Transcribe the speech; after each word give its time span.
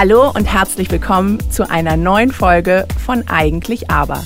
Hallo 0.00 0.30
und 0.30 0.44
herzlich 0.44 0.92
willkommen 0.92 1.40
zu 1.50 1.68
einer 1.68 1.96
neuen 1.96 2.30
Folge 2.30 2.86
von 3.04 3.26
Eigentlich 3.26 3.90
Aber. 3.90 4.24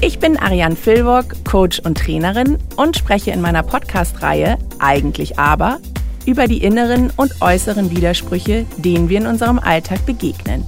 Ich 0.00 0.18
bin 0.18 0.38
Ariane 0.38 0.76
Filburg, 0.76 1.44
Coach 1.44 1.78
und 1.80 1.98
Trainerin 1.98 2.56
und 2.76 2.96
spreche 2.96 3.30
in 3.30 3.42
meiner 3.42 3.62
Podcast-Reihe 3.62 4.56
Eigentlich 4.78 5.38
Aber 5.38 5.78
über 6.24 6.46
die 6.46 6.64
inneren 6.64 7.12
und 7.18 7.42
äußeren 7.42 7.90
Widersprüche, 7.90 8.64
denen 8.78 9.10
wir 9.10 9.18
in 9.18 9.26
unserem 9.26 9.58
Alltag 9.58 10.06
begegnen. 10.06 10.64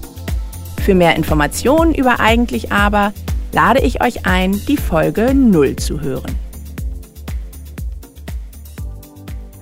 Für 0.85 0.95
mehr 0.95 1.17
Informationen 1.17 1.95
über 1.95 2.21
Eigentlich 2.21 2.71
Aber 2.71 3.15
lade 3.53 3.81
ich 3.81 4.03
euch 4.03 4.27
ein, 4.27 4.53
die 4.69 4.77
Folge 4.77 5.33
0 5.33 5.77
zu 5.77 6.03
hören. 6.03 6.39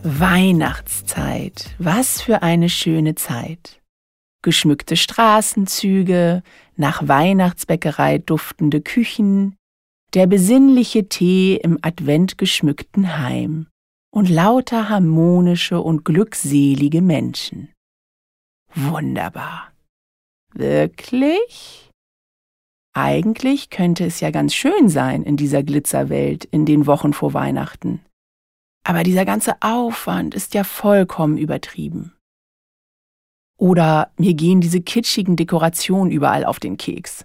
Weihnachtszeit, 0.02 1.76
was 1.78 2.20
für 2.20 2.42
eine 2.42 2.68
schöne 2.68 3.14
Zeit. 3.14 3.78
Geschmückte 4.44 4.94
Straßenzüge, 4.96 6.42
nach 6.76 7.08
Weihnachtsbäckerei 7.08 8.18
duftende 8.18 8.82
Küchen, 8.82 9.56
der 10.12 10.26
besinnliche 10.26 11.08
Tee 11.08 11.56
im 11.56 11.78
adventgeschmückten 11.80 13.18
Heim 13.18 13.68
und 14.14 14.28
lauter 14.28 14.90
harmonische 14.90 15.80
und 15.80 16.04
glückselige 16.04 17.00
Menschen. 17.00 17.72
Wunderbar. 18.74 19.72
Wirklich? 20.52 21.88
Eigentlich 22.92 23.70
könnte 23.70 24.04
es 24.04 24.20
ja 24.20 24.30
ganz 24.30 24.52
schön 24.52 24.90
sein 24.90 25.22
in 25.22 25.38
dieser 25.38 25.62
Glitzerwelt 25.62 26.44
in 26.44 26.66
den 26.66 26.86
Wochen 26.86 27.14
vor 27.14 27.32
Weihnachten. 27.32 28.04
Aber 28.86 29.04
dieser 29.04 29.24
ganze 29.24 29.54
Aufwand 29.62 30.34
ist 30.34 30.52
ja 30.52 30.64
vollkommen 30.64 31.38
übertrieben. 31.38 32.14
Oder 33.56 34.12
mir 34.16 34.34
gehen 34.34 34.60
diese 34.60 34.80
kitschigen 34.80 35.36
Dekorationen 35.36 36.12
überall 36.12 36.44
auf 36.44 36.60
den 36.60 36.76
Keks. 36.76 37.24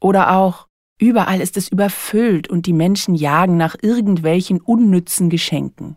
Oder 0.00 0.36
auch, 0.36 0.68
überall 1.00 1.40
ist 1.40 1.56
es 1.56 1.68
überfüllt 1.68 2.48
und 2.48 2.66
die 2.66 2.72
Menschen 2.72 3.14
jagen 3.14 3.56
nach 3.56 3.76
irgendwelchen 3.80 4.60
unnützen 4.60 5.30
Geschenken. 5.30 5.96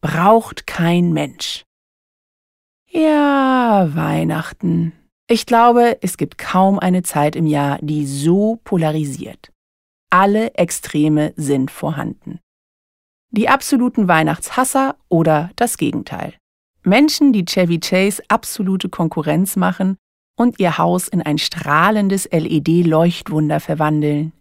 Braucht 0.00 0.66
kein 0.66 1.12
Mensch. 1.12 1.64
Ja, 2.90 3.90
Weihnachten. 3.94 4.92
Ich 5.28 5.44
glaube, 5.44 5.98
es 6.00 6.16
gibt 6.16 6.38
kaum 6.38 6.78
eine 6.78 7.02
Zeit 7.02 7.36
im 7.36 7.46
Jahr, 7.46 7.78
die 7.82 8.06
so 8.06 8.60
polarisiert. 8.64 9.52
Alle 10.08 10.54
Extreme 10.54 11.34
sind 11.36 11.70
vorhanden. 11.70 12.40
Die 13.30 13.50
absoluten 13.50 14.08
Weihnachtshasser 14.08 14.96
oder 15.10 15.50
das 15.56 15.76
Gegenteil. 15.76 16.32
Menschen, 16.88 17.32
die 17.32 17.44
Chevy 17.44 17.80
Chase 17.80 18.22
absolute 18.28 18.88
Konkurrenz 18.88 19.56
machen 19.56 19.96
und 20.38 20.58
ihr 20.60 20.78
Haus 20.78 21.08
in 21.08 21.22
ein 21.22 21.38
strahlendes 21.38 22.28
LED-Leuchtwunder 22.30 23.60
verwandeln. 23.60 24.32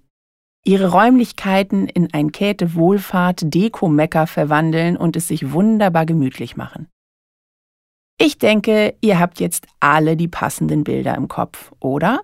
Ihre 0.64 0.92
Räumlichkeiten 0.92 1.88
in 1.88 2.14
ein 2.14 2.31
Käthe 2.31 2.75
Wohlfahrt 2.75 3.42
Deko-Mecker 3.53 4.28
verwandeln 4.28 4.98
und 4.98 5.16
es 5.16 5.30
sich 5.30 5.52
wunderbar 5.53 6.06
gemütlich 6.06 6.58
machen. 6.58 6.88
Ich 8.20 8.38
denke, 8.38 8.95
ihr 9.00 9.20
habt 9.20 9.40
jetzt 9.40 9.68
alle 9.80 10.18
die 10.18 10.28
passenden 10.28 10.84
Bilder 10.84 11.16
im 11.16 11.28
Kopf, 11.28 11.72
oder? 11.80 12.22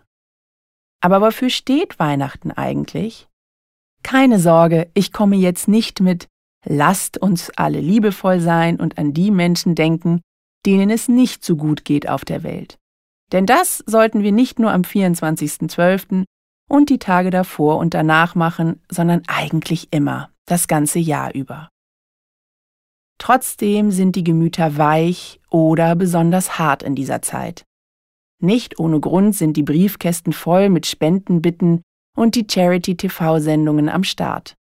Aber 1.02 1.22
wofür 1.22 1.50
steht 1.50 2.00
Weihnachten 2.00 2.52
eigentlich? 2.52 3.28
Keine 4.04 4.40
Sorge, 4.40 4.90
ich 4.94 5.14
komme 5.14 5.36
jetzt 5.36 5.68
nicht 5.68 6.02
mit 6.02 6.28
Lasst 6.66 7.18
uns 7.18 7.50
alle 7.56 7.80
liebevoll 7.80 8.40
sein 8.40 8.80
und 8.80 8.98
an 8.98 9.14
die 9.14 9.32
Menschen 9.32 9.76
denken, 9.76 10.22
denen 10.66 10.90
es 10.90 11.08
nicht 11.10 11.44
so 11.44 11.56
gut 11.56 11.84
geht 11.86 12.08
auf 12.08 12.24
der 12.26 12.44
Welt. 12.44 12.78
Denn 13.32 13.46
das 13.46 13.84
sollten 13.86 14.24
wir 14.24 14.32
nicht 14.32 14.60
nur 14.60 14.72
am 14.72 14.82
24.12. 14.82 16.24
und 16.70 16.90
die 16.90 17.00
Tage 17.00 17.32
davor 17.32 17.78
und 17.78 17.94
danach 17.94 18.36
machen, 18.36 18.82
sondern 18.90 19.24
eigentlich 19.28 19.90
immer, 19.92 20.30
das 20.46 20.68
ganze 20.68 21.00
Jahr 21.00 21.34
über. 21.34 21.70
Trotzdem 23.18 23.92
sind 23.92 24.16
die 24.16 24.24
Gemüter 24.24 24.78
weich 24.78 25.40
oder 25.50 25.96
besonders 25.96 26.60
hart 26.60 26.84
in 26.84 26.96
dieser 26.96 27.22
Zeit. 27.22 27.64
Nicht 28.42 28.80
ohne 28.80 29.00
Grund 29.00 29.36
sind 29.36 29.56
die 29.56 29.64
Briefkästen 29.64 30.34
voll 30.34 30.70
mit 30.70 30.86
Spendenbitten 30.86 31.82
und 32.18 32.36
die 32.36 32.46
Charity-TV-Sendungen 32.50 33.88
am 33.88 34.04
Start. 34.04 34.56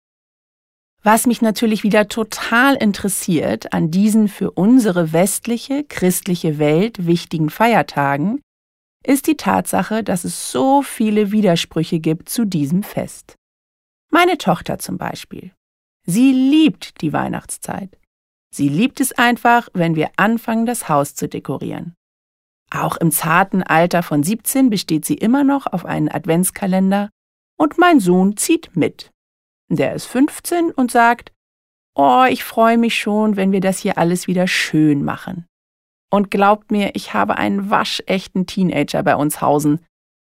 Was 1.05 1.27
mich 1.27 1.43
natürlich 1.43 1.83
wieder 1.83 2.07
total 2.07 2.77
interessiert 2.77 3.73
an 3.73 3.91
diesen 3.91 4.29
für 4.29 4.53
unsere 4.53 5.13
westliche, 5.13 5.83
christliche 5.83 6.59
Welt 6.59 7.07
wichtigen 7.07 7.51
Feiertagen, 7.51 8.41
ist 9.05 9.27
die 9.27 9.37
Tatsache, 9.37 10.05
dass 10.05 10.23
es 10.23 10.53
so 10.53 10.81
viele 10.83 11.33
Widersprüche 11.33 11.99
gibt 11.99 12.29
zu 12.29 12.45
diesem 12.45 12.85
Fest. 12.85 13.35
Meine 14.11 14.39
Tochter 14.39 14.79
zum 14.79 14.97
Beispiel. 14.97 15.53
Sie 16.07 16.33
liebt 16.33 17.01
die 17.01 17.13
Weihnachtszeit. 17.13 17.99
Sie 18.55 18.69
liebt 18.69 19.01
es 19.01 19.13
einfach, 19.13 19.69
wenn 19.73 19.97
wir 19.97 20.11
anfangen, 20.17 20.67
das 20.67 20.89
Haus 20.89 21.17
zu 21.17 21.29
dekorieren. 21.29 21.95
Auch 22.71 22.97
im 22.97 23.11
zarten 23.11 23.63
Alter 23.63 24.03
von 24.03 24.23
17 24.23 24.71
besteht 24.71 25.05
sie 25.05 25.15
immer 25.15 25.43
noch 25.43 25.67
auf 25.67 25.85
einen 25.85 26.09
Adventskalender 26.09 27.11
und 27.59 27.79
mein 27.79 27.99
Sohn 27.99 28.37
zieht 28.37 28.77
mit. 28.77 29.12
Der 29.75 29.95
ist 29.95 30.07
15 30.07 30.71
und 30.71 30.91
sagt, 30.91 31.33
Oh, 31.95 32.25
ich 32.29 32.43
freue 32.43 32.79
mich 32.79 32.99
schon, 32.99 33.37
wenn 33.37 33.53
wir 33.53 33.61
das 33.61 33.79
hier 33.79 33.99
alles 33.99 34.27
wieder 34.27 34.47
schön 34.47 35.05
machen. 35.05 35.47
Und 36.11 36.31
glaubt 36.31 36.71
mir, 36.71 36.95
ich 36.95 37.13
habe 37.13 37.37
einen 37.37 37.71
waschechten 37.71 38.47
Teenager 38.47 39.03
bei 39.03 39.15
uns 39.17 39.41
hausen. 39.41 39.81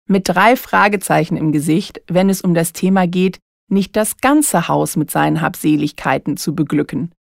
Mit 0.07 0.27
drei 0.27 0.55
Fragezeichen 0.55 1.37
im 1.37 1.51
Gesicht, 1.51 2.01
wenn 2.07 2.29
es 2.29 2.41
um 2.41 2.55
das 2.55 2.73
Thema 2.73 3.07
geht, 3.07 3.39
nicht 3.69 3.95
das 3.95 4.17
ganze 4.17 4.67
Haus 4.67 4.95
mit 4.95 5.11
seinen 5.11 5.41
Habseligkeiten 5.41 6.37
zu 6.37 6.55
beglücken 6.55 7.11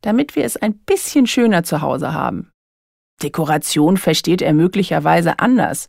damit 0.00 0.36
wir 0.36 0.44
es 0.44 0.56
ein 0.56 0.78
bisschen 0.78 1.26
schöner 1.26 1.64
zu 1.64 1.80
Hause 1.80 2.12
haben. 2.14 2.50
Dekoration 3.22 3.96
versteht 3.96 4.42
er 4.42 4.54
möglicherweise 4.54 5.38
anders. 5.40 5.88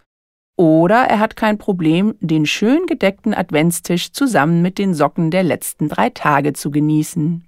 Oder 0.59 1.05
er 1.05 1.19
hat 1.19 1.37
kein 1.37 1.57
Problem, 1.57 2.15
den 2.19 2.45
schön 2.45 2.85
gedeckten 2.85 3.33
Adventstisch 3.33 4.11
zusammen 4.11 4.61
mit 4.61 4.77
den 4.77 4.93
Socken 4.93 5.31
der 5.31 5.41
letzten 5.41 5.87
drei 5.87 6.09
Tage 6.09 6.51
zu 6.51 6.69
genießen. 6.69 7.47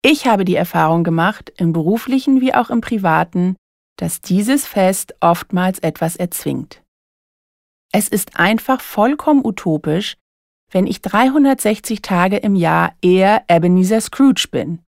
Ich 0.00 0.28
habe 0.28 0.44
die 0.44 0.54
Erfahrung 0.54 1.02
gemacht, 1.02 1.52
im 1.56 1.72
beruflichen 1.72 2.40
wie 2.40 2.54
auch 2.54 2.70
im 2.70 2.82
privaten, 2.82 3.56
dass 3.96 4.20
dieses 4.20 4.64
Fest 4.64 5.16
oftmals 5.18 5.80
etwas 5.80 6.14
erzwingt. 6.14 6.84
Es 7.92 8.06
ist 8.06 8.38
einfach 8.38 8.80
vollkommen 8.80 9.44
utopisch, 9.44 10.14
wenn 10.70 10.86
ich 10.86 11.02
360 11.02 12.00
Tage 12.00 12.36
im 12.36 12.54
Jahr 12.54 12.94
eher 13.02 13.42
Ebenezer 13.48 14.00
Scrooge 14.00 14.46
bin. 14.52 14.84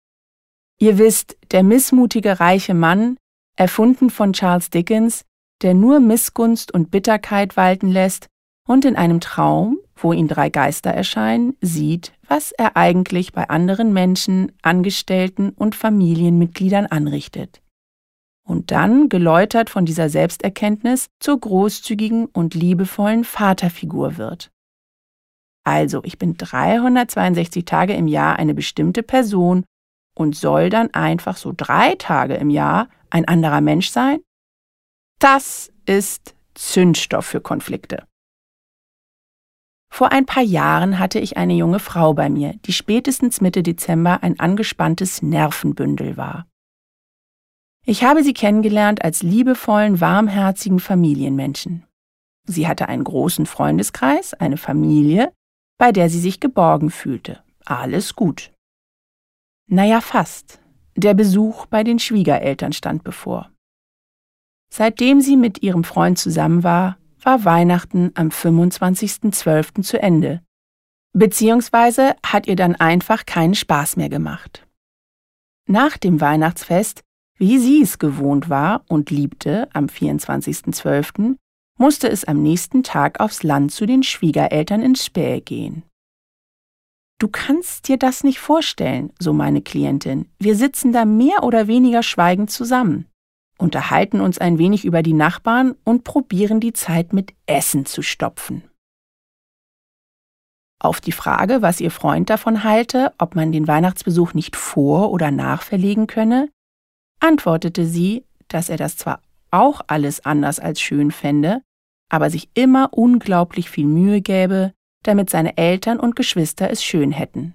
Ihr 0.78 0.98
wisst, 0.98 1.36
der 1.50 1.64
missmutige 1.64 2.38
reiche 2.38 2.74
Mann, 2.74 3.16
erfunden 3.56 4.10
von 4.10 4.32
Charles 4.32 4.70
Dickens, 4.70 5.24
der 5.64 5.74
nur 5.74 5.98
Missgunst 5.98 6.72
und 6.72 6.90
Bitterkeit 6.90 7.56
walten 7.56 7.88
lässt 7.88 8.28
und 8.68 8.84
in 8.84 8.96
einem 8.96 9.20
Traum, 9.20 9.78
wo 9.96 10.12
ihn 10.12 10.28
drei 10.28 10.50
Geister 10.50 10.90
erscheinen, 10.90 11.56
sieht, 11.62 12.12
was 12.28 12.52
er 12.52 12.76
eigentlich 12.76 13.32
bei 13.32 13.48
anderen 13.48 13.94
Menschen, 13.94 14.52
Angestellten 14.60 15.50
und 15.50 15.74
Familienmitgliedern 15.74 16.86
anrichtet. 16.86 17.62
Und 18.46 18.72
dann, 18.72 19.08
geläutert 19.08 19.70
von 19.70 19.86
dieser 19.86 20.10
Selbsterkenntnis, 20.10 21.06
zur 21.18 21.40
großzügigen 21.40 22.26
und 22.26 22.54
liebevollen 22.54 23.24
Vaterfigur 23.24 24.18
wird. 24.18 24.50
Also, 25.64 26.02
ich 26.04 26.18
bin 26.18 26.36
362 26.36 27.64
Tage 27.64 27.94
im 27.94 28.06
Jahr 28.06 28.38
eine 28.38 28.52
bestimmte 28.52 29.02
Person 29.02 29.64
und 30.14 30.36
soll 30.36 30.68
dann 30.68 30.92
einfach 30.92 31.38
so 31.38 31.54
drei 31.56 31.94
Tage 31.94 32.34
im 32.34 32.50
Jahr 32.50 32.90
ein 33.08 33.26
anderer 33.26 33.62
Mensch 33.62 33.88
sein? 33.88 34.20
Das 35.24 35.72
ist 35.86 36.36
Zündstoff 36.52 37.24
für 37.24 37.40
Konflikte. 37.40 38.06
Vor 39.90 40.12
ein 40.12 40.26
paar 40.26 40.42
Jahren 40.42 40.98
hatte 40.98 41.18
ich 41.18 41.38
eine 41.38 41.54
junge 41.54 41.78
Frau 41.78 42.12
bei 42.12 42.28
mir, 42.28 42.52
die 42.66 42.74
spätestens 42.74 43.40
Mitte 43.40 43.62
Dezember 43.62 44.22
ein 44.22 44.38
angespanntes 44.38 45.22
Nervenbündel 45.22 46.18
war. 46.18 46.46
Ich 47.86 48.04
habe 48.04 48.22
sie 48.22 48.34
kennengelernt 48.34 49.02
als 49.02 49.22
liebevollen, 49.22 49.98
warmherzigen 49.98 50.78
Familienmenschen. 50.78 51.86
Sie 52.46 52.68
hatte 52.68 52.88
einen 52.90 53.04
großen 53.04 53.46
Freundeskreis, 53.46 54.34
eine 54.34 54.58
Familie, 54.58 55.32
bei 55.78 55.90
der 55.90 56.10
sie 56.10 56.20
sich 56.20 56.38
geborgen 56.38 56.90
fühlte. 56.90 57.42
Alles 57.64 58.14
gut. 58.14 58.52
Naja, 59.70 60.02
fast. 60.02 60.60
Der 60.96 61.14
Besuch 61.14 61.64
bei 61.64 61.82
den 61.82 61.98
Schwiegereltern 61.98 62.74
stand 62.74 63.04
bevor. 63.04 63.53
Seitdem 64.76 65.20
sie 65.20 65.36
mit 65.36 65.62
ihrem 65.62 65.84
Freund 65.84 66.18
zusammen 66.18 66.64
war, 66.64 66.98
war 67.22 67.44
Weihnachten 67.44 68.10
am 68.16 68.30
25.12. 68.30 69.82
zu 69.82 70.02
Ende. 70.02 70.42
Beziehungsweise 71.12 72.16
hat 72.26 72.48
ihr 72.48 72.56
dann 72.56 72.74
einfach 72.74 73.24
keinen 73.24 73.54
Spaß 73.54 73.94
mehr 73.94 74.08
gemacht. 74.08 74.66
Nach 75.68 75.96
dem 75.96 76.20
Weihnachtsfest 76.20 77.04
Wie 77.38 77.60
sie 77.60 77.82
es 77.82 78.00
gewohnt 78.00 78.48
war 78.48 78.84
und 78.88 79.10
liebte 79.10 79.68
am 79.72 79.86
24.12., 79.86 81.36
musste 81.78 82.08
es 82.08 82.24
am 82.24 82.42
nächsten 82.42 82.82
Tag 82.82 83.20
aufs 83.20 83.44
Land 83.44 83.70
zu 83.70 83.86
den 83.86 84.02
Schwiegereltern 84.02 84.82
in 84.82 84.96
Späh 84.96 85.40
gehen. 85.40 85.84
Du 87.20 87.28
kannst 87.28 87.86
dir 87.86 87.96
das 87.96 88.24
nicht 88.24 88.40
vorstellen, 88.40 89.12
so 89.20 89.32
meine 89.32 89.62
Klientin. 89.62 90.26
Wir 90.40 90.56
sitzen 90.56 90.90
da 90.90 91.04
mehr 91.04 91.44
oder 91.44 91.68
weniger 91.68 92.02
schweigend 92.02 92.50
zusammen, 92.50 93.06
unterhalten 93.64 94.20
uns 94.20 94.38
ein 94.38 94.58
wenig 94.58 94.84
über 94.84 95.02
die 95.02 95.14
Nachbarn 95.14 95.74
und 95.82 96.04
probieren 96.04 96.60
die 96.60 96.74
Zeit 96.74 97.12
mit 97.12 97.32
Essen 97.46 97.86
zu 97.86 98.02
stopfen. 98.02 98.62
Auf 100.78 101.00
die 101.00 101.12
Frage, 101.12 101.62
was 101.62 101.80
ihr 101.80 101.90
Freund 101.90 102.28
davon 102.28 102.62
halte, 102.62 103.12
ob 103.18 103.34
man 103.34 103.50
den 103.50 103.66
Weihnachtsbesuch 103.66 104.34
nicht 104.34 104.54
vor 104.54 105.10
oder 105.10 105.30
nach 105.30 105.62
verlegen 105.62 106.06
könne, 106.06 106.50
antwortete 107.20 107.86
sie, 107.86 108.26
dass 108.48 108.68
er 108.68 108.76
das 108.76 108.96
zwar 108.96 109.20
auch 109.50 109.80
alles 109.86 110.24
anders 110.26 110.60
als 110.60 110.80
schön 110.80 111.10
fände, 111.10 111.62
aber 112.10 112.28
sich 112.28 112.50
immer 112.54 112.90
unglaublich 112.92 113.70
viel 113.70 113.86
Mühe 113.86 114.20
gäbe, 114.20 114.74
damit 115.04 115.30
seine 115.30 115.56
Eltern 115.56 115.98
und 115.98 116.16
Geschwister 116.16 116.70
es 116.70 116.84
schön 116.84 117.12
hätten. 117.12 117.54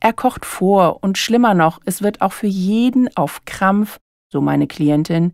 Er 0.00 0.12
kocht 0.12 0.44
vor 0.44 1.04
und 1.04 1.18
schlimmer 1.18 1.54
noch, 1.54 1.80
es 1.84 2.02
wird 2.02 2.20
auch 2.20 2.32
für 2.32 2.48
jeden 2.48 3.16
auf 3.16 3.44
Krampf, 3.44 3.98
so 4.30 4.40
meine 4.40 4.66
Klientin, 4.66 5.32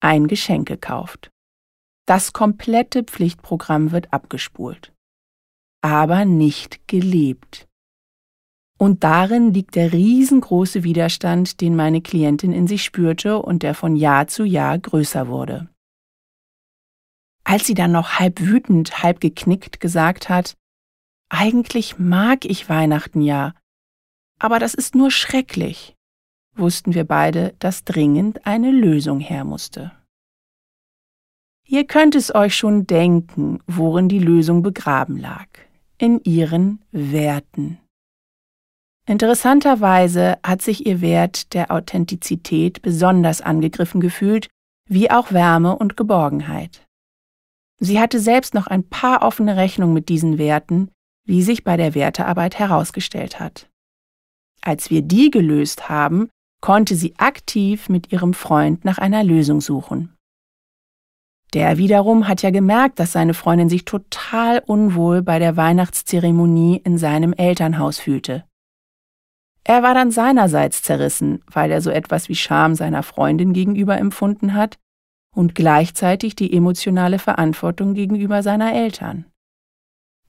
ein 0.00 0.26
Geschenk 0.26 0.68
gekauft. 0.68 1.30
Das 2.06 2.32
komplette 2.32 3.04
Pflichtprogramm 3.04 3.92
wird 3.92 4.12
abgespult. 4.12 4.92
Aber 5.82 6.24
nicht 6.24 6.86
gelebt. 6.88 7.68
Und 8.78 9.02
darin 9.02 9.52
liegt 9.52 9.74
der 9.74 9.92
riesengroße 9.92 10.84
Widerstand, 10.84 11.60
den 11.60 11.74
meine 11.74 12.00
Klientin 12.00 12.52
in 12.52 12.68
sich 12.68 12.84
spürte 12.84 13.42
und 13.42 13.62
der 13.62 13.74
von 13.74 13.96
Jahr 13.96 14.28
zu 14.28 14.44
Jahr 14.44 14.78
größer 14.78 15.28
wurde. 15.28 15.68
Als 17.42 17.66
sie 17.66 17.74
dann 17.74 17.92
noch 17.92 18.18
halb 18.18 18.40
wütend, 18.40 19.02
halb 19.02 19.20
geknickt 19.20 19.80
gesagt 19.80 20.28
hat, 20.28 20.56
eigentlich 21.28 21.98
mag 21.98 22.44
ich 22.44 22.68
Weihnachten 22.68 23.20
ja, 23.20 23.54
aber 24.38 24.58
das 24.58 24.74
ist 24.74 24.94
nur 24.94 25.10
schrecklich, 25.10 25.96
wussten 26.58 26.94
wir 26.94 27.04
beide, 27.04 27.54
dass 27.58 27.84
dringend 27.84 28.46
eine 28.46 28.70
Lösung 28.70 29.20
her 29.20 29.44
musste. 29.44 29.92
Ihr 31.64 31.86
könnt 31.86 32.14
es 32.14 32.34
euch 32.34 32.56
schon 32.56 32.86
denken, 32.86 33.60
worin 33.66 34.08
die 34.08 34.18
Lösung 34.18 34.62
begraben 34.62 35.18
lag. 35.18 35.46
In 35.98 36.20
ihren 36.24 36.82
Werten. 36.92 37.78
Interessanterweise 39.06 40.38
hat 40.42 40.62
sich 40.62 40.86
ihr 40.86 41.00
Wert 41.00 41.54
der 41.54 41.70
Authentizität 41.70 42.82
besonders 42.82 43.40
angegriffen 43.40 44.00
gefühlt, 44.00 44.48
wie 44.88 45.10
auch 45.10 45.32
Wärme 45.32 45.76
und 45.76 45.96
Geborgenheit. 45.96 46.86
Sie 47.80 48.00
hatte 48.00 48.18
selbst 48.18 48.54
noch 48.54 48.66
ein 48.66 48.84
paar 48.88 49.22
offene 49.22 49.56
Rechnungen 49.56 49.94
mit 49.94 50.08
diesen 50.08 50.38
Werten, 50.38 50.90
wie 51.24 51.42
sich 51.42 51.64
bei 51.64 51.76
der 51.76 51.94
Wertearbeit 51.94 52.58
herausgestellt 52.58 53.38
hat. 53.38 53.68
Als 54.62 54.90
wir 54.90 55.02
die 55.02 55.30
gelöst 55.30 55.88
haben, 55.88 56.28
konnte 56.60 56.94
sie 56.96 57.14
aktiv 57.18 57.88
mit 57.88 58.12
ihrem 58.12 58.34
Freund 58.34 58.84
nach 58.84 58.98
einer 58.98 59.24
Lösung 59.24 59.60
suchen. 59.60 60.14
Der 61.54 61.78
wiederum 61.78 62.28
hat 62.28 62.42
ja 62.42 62.50
gemerkt, 62.50 62.98
dass 62.98 63.12
seine 63.12 63.32
Freundin 63.32 63.68
sich 63.70 63.84
total 63.84 64.62
unwohl 64.66 65.22
bei 65.22 65.38
der 65.38 65.56
Weihnachtszeremonie 65.56 66.82
in 66.84 66.98
seinem 66.98 67.32
Elternhaus 67.32 67.98
fühlte. 67.98 68.44
Er 69.64 69.82
war 69.82 69.94
dann 69.94 70.10
seinerseits 70.10 70.82
zerrissen, 70.82 71.42
weil 71.50 71.70
er 71.70 71.80
so 71.80 71.90
etwas 71.90 72.28
wie 72.28 72.34
Scham 72.34 72.74
seiner 72.74 73.02
Freundin 73.02 73.52
gegenüber 73.52 73.98
empfunden 73.98 74.54
hat 74.54 74.78
und 75.34 75.54
gleichzeitig 75.54 76.36
die 76.36 76.52
emotionale 76.52 77.18
Verantwortung 77.18 77.94
gegenüber 77.94 78.42
seiner 78.42 78.74
Eltern. 78.74 79.26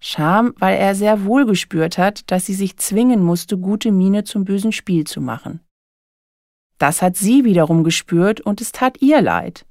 Scham, 0.02 0.54
weil 0.58 0.78
er 0.78 0.96
sehr 0.96 1.26
wohl 1.26 1.46
gespürt 1.46 1.98
hat, 1.98 2.30
dass 2.32 2.46
sie 2.46 2.54
sich 2.54 2.78
zwingen 2.78 3.22
musste, 3.22 3.58
gute 3.58 3.92
Miene 3.92 4.24
zum 4.24 4.46
bösen 4.46 4.72
Spiel 4.72 5.06
zu 5.06 5.20
machen. 5.20 5.62
Das 6.80 7.02
hat 7.02 7.16
sie 7.16 7.44
wiederum 7.44 7.84
gespürt 7.84 8.42
und 8.42 8.62
es 8.62 8.72
tat 8.72 9.02
ihr 9.02 9.22
leid. 9.22 9.66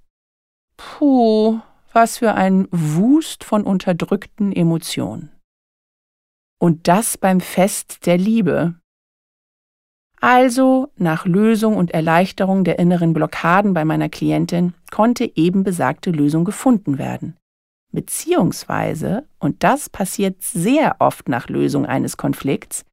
Puh, 0.77 1.59
was 1.93 2.19
für 2.19 2.35
ein 2.35 2.69
Wust 2.71 3.43
von 3.43 3.65
unterdrückten 3.65 4.53
Emotionen. 4.53 5.33
Und 6.61 6.87
das 6.87 7.19
beim 7.19 7.41
Fest 7.41 8.07
der 8.07 8.19
Liebe, 8.19 8.75
also, 10.21 10.91
nach 10.97 11.27
Lösung 11.27 11.77
und 11.77 11.93
Erleichterung 11.93 12.65
der 12.65 12.79
inneren 12.81 13.13
Blockaden 13.13 13.73
bei 13.73 13.85
meiner 13.85 14.09
Klientin 14.09 14.75
konnte 14.91 15.31
eben 15.37 15.63
besagte 15.63 16.11
Lösung 16.11 16.45
gefunden 16.45 16.99
werden. 16.99 17.37
Beziehungsweise, 17.93 19.27
und 19.39 19.63
das 19.63 19.89
passiert 19.89 20.43
sehr 20.43 20.97
oft 20.99 21.29
nach 21.29 21.49
Lösung 21.49 21.87
eines 21.87 22.17
Konflikts, 22.17 22.85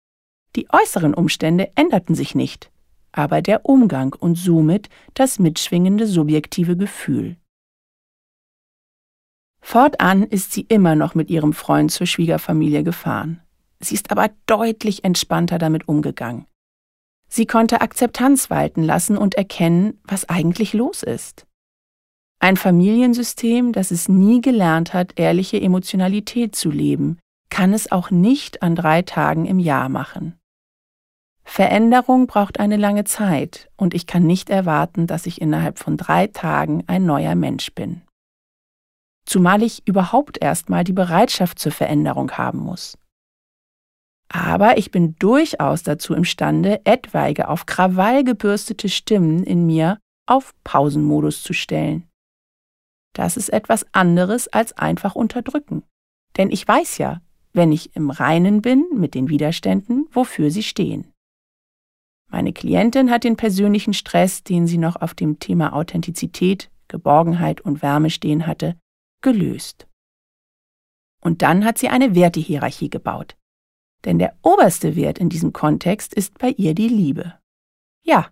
die 0.55 0.67
äußeren 0.69 1.15
Umstände 1.15 1.71
änderten 1.75 2.13
sich 2.13 2.35
nicht, 2.35 2.71
aber 3.15 3.41
der 3.41 3.65
Umgang 3.65 4.13
und 4.13 4.35
somit 4.35 4.89
das 5.13 5.39
mitschwingende 5.39 6.05
subjektive 6.05 6.75
Gefühl. 6.75 7.37
Fortan 9.61 10.23
ist 10.23 10.51
sie 10.51 10.61
immer 10.61 10.95
noch 10.95 11.15
mit 11.15 11.29
ihrem 11.29 11.53
Freund 11.53 11.91
zur 11.91 12.05
Schwiegerfamilie 12.05 12.83
gefahren. 12.83 13.41
Sie 13.79 13.95
ist 13.95 14.11
aber 14.11 14.29
deutlich 14.45 15.03
entspannter 15.03 15.57
damit 15.57 15.87
umgegangen. 15.87 16.45
Sie 17.27 17.47
konnte 17.47 17.81
Akzeptanz 17.81 18.49
walten 18.49 18.83
lassen 18.83 19.17
und 19.17 19.35
erkennen, 19.35 19.99
was 20.03 20.29
eigentlich 20.29 20.73
los 20.73 21.01
ist. 21.01 21.47
Ein 22.39 22.57
Familiensystem, 22.57 23.71
das 23.71 23.91
es 23.91 24.07
nie 24.07 24.41
gelernt 24.41 24.93
hat, 24.93 25.13
ehrliche 25.15 25.59
Emotionalität 25.59 26.55
zu 26.55 26.69
leben, 26.69 27.17
kann 27.49 27.73
es 27.73 27.91
auch 27.91 28.11
nicht 28.11 28.61
an 28.61 28.75
drei 28.75 29.01
Tagen 29.01 29.45
im 29.45 29.57
Jahr 29.57 29.89
machen. 29.89 30.37
Veränderung 31.45 32.27
braucht 32.27 32.59
eine 32.59 32.75
lange 32.75 33.03
Zeit 33.05 33.69
und 33.77 33.93
ich 33.93 34.07
kann 34.07 34.23
nicht 34.23 34.49
erwarten, 34.49 35.07
dass 35.07 35.25
ich 35.25 35.39
innerhalb 35.39 35.79
von 35.79 35.95
drei 35.95 36.27
Tagen 36.27 36.83
ein 36.87 37.05
neuer 37.05 37.35
Mensch 37.35 37.71
bin. 37.73 38.01
Zumal 39.25 39.63
ich 39.63 39.87
überhaupt 39.87 40.41
erstmal 40.41 40.83
die 40.83 40.93
Bereitschaft 40.93 41.59
zur 41.59 41.71
Veränderung 41.71 42.31
haben 42.31 42.59
muss. 42.59 42.97
Aber 44.27 44.77
ich 44.77 44.91
bin 44.91 45.15
durchaus 45.19 45.83
dazu 45.83 46.13
imstande, 46.13 46.81
etwaige 46.83 47.47
auf 47.47 47.65
Krawall 47.65 48.23
gebürstete 48.23 48.89
Stimmen 48.89 49.43
in 49.43 49.65
mir 49.65 49.99
auf 50.27 50.53
Pausenmodus 50.63 51.43
zu 51.43 51.53
stellen. 51.53 52.07
Das 53.13 53.37
ist 53.37 53.49
etwas 53.49 53.85
anderes 53.93 54.47
als 54.47 54.73
einfach 54.73 55.15
unterdrücken. 55.15 55.83
Denn 56.37 56.51
ich 56.51 56.67
weiß 56.67 56.97
ja, 56.97 57.21
wenn 57.53 57.71
ich 57.71 57.95
im 57.95 58.09
Reinen 58.09 58.61
bin 58.61 58.85
mit 58.93 59.13
den 59.13 59.29
Widerständen, 59.29 60.07
wofür 60.11 60.51
sie 60.51 60.63
stehen. 60.63 61.14
Meine 62.29 62.53
Klientin 62.53 63.11
hat 63.11 63.23
den 63.23 63.37
persönlichen 63.37 63.93
Stress, 63.93 64.43
den 64.43 64.67
sie 64.67 64.77
noch 64.77 64.95
auf 65.01 65.13
dem 65.13 65.39
Thema 65.39 65.73
Authentizität, 65.73 66.69
Geborgenheit 66.87 67.61
und 67.61 67.81
Wärme 67.81 68.09
stehen 68.09 68.47
hatte, 68.47 68.75
gelöst. 69.21 69.87
Und 71.21 71.41
dann 71.41 71.65
hat 71.65 71.77
sie 71.77 71.89
eine 71.89 72.13
Wertehierarchie 72.13 72.89
gebaut. 72.89 73.35
Denn 74.03 74.19
der 74.19 74.35
oberste 74.43 74.95
Wert 74.95 75.17
in 75.17 75.29
diesem 75.29 75.53
Kontext 75.53 76.13
ist 76.13 76.37
bei 76.37 76.49
ihr 76.49 76.75
die 76.75 76.87
Liebe. 76.89 77.33
Ja, 78.03 78.29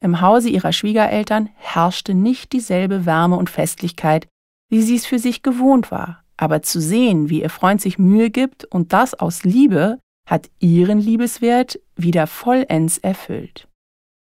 im 0.00 0.20
Hause 0.20 0.48
ihrer 0.50 0.72
Schwiegereltern 0.72 1.48
herrschte 1.54 2.14
nicht 2.14 2.52
dieselbe 2.52 3.06
Wärme 3.06 3.36
und 3.36 3.50
Festlichkeit, 3.50 4.28
wie 4.68 4.82
sie 4.82 4.96
es 4.96 5.06
für 5.06 5.18
sich 5.18 5.42
gewohnt 5.42 5.90
war. 5.90 6.22
Aber 6.36 6.62
zu 6.62 6.80
sehen, 6.80 7.30
wie 7.30 7.42
ihr 7.42 7.50
Freund 7.50 7.80
sich 7.80 7.98
Mühe 7.98 8.30
gibt 8.30 8.64
und 8.64 8.92
das 8.92 9.14
aus 9.14 9.42
Liebe, 9.42 9.98
hat 10.28 10.50
ihren 10.58 10.98
Liebeswert 10.98 11.80
wieder 11.96 12.26
vollends 12.26 12.98
erfüllt. 12.98 13.66